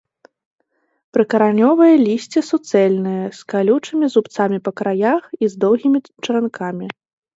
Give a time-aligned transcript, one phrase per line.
[1.17, 6.87] Прыкаранёвае лісце суцэльнае, з калючымі зубцамі па краях і з доўгімі чаранкамі.